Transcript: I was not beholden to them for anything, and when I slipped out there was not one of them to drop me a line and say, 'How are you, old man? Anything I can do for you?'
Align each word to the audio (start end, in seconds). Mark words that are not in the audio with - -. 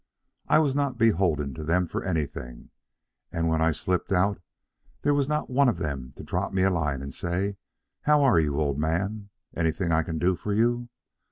I 0.47 0.57
was 0.57 0.73
not 0.73 0.97
beholden 0.97 1.53
to 1.53 1.63
them 1.63 1.85
for 1.85 2.03
anything, 2.03 2.71
and 3.31 3.47
when 3.49 3.61
I 3.61 3.69
slipped 3.71 4.11
out 4.11 4.41
there 5.03 5.13
was 5.13 5.29
not 5.29 5.47
one 5.47 5.69
of 5.69 5.77
them 5.77 6.13
to 6.15 6.23
drop 6.23 6.53
me 6.53 6.63
a 6.63 6.71
line 6.71 7.03
and 7.03 7.13
say, 7.13 7.57
'How 8.01 8.23
are 8.23 8.39
you, 8.39 8.59
old 8.59 8.79
man? 8.79 9.29
Anything 9.55 9.91
I 9.91 10.01
can 10.01 10.17
do 10.17 10.35
for 10.35 10.53
you?' 10.53 10.89